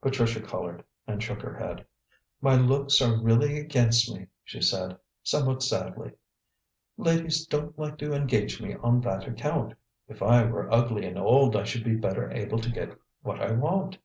Patricia 0.00 0.40
coloured 0.40 0.82
and 1.06 1.22
shook 1.22 1.42
her 1.42 1.54
head. 1.54 1.84
"My 2.40 2.54
looks 2.54 3.02
are 3.02 3.20
really 3.20 3.58
against 3.60 4.10
me," 4.10 4.28
she 4.42 4.62
said, 4.62 4.96
somewhat 5.22 5.62
sadly; 5.62 6.12
"ladies 6.96 7.44
don't 7.44 7.78
like 7.78 7.98
to 7.98 8.14
engage 8.14 8.58
me 8.58 8.74
on 8.76 9.02
that 9.02 9.28
account. 9.28 9.74
If 10.08 10.22
I 10.22 10.44
were 10.46 10.72
ugly 10.72 11.04
and 11.04 11.18
old 11.18 11.54
I 11.54 11.64
should 11.64 11.84
be 11.84 11.94
better 11.94 12.30
able 12.30 12.58
to 12.60 12.70
get 12.70 12.98
what 13.20 13.38
I 13.42 13.52
want." 13.52 13.98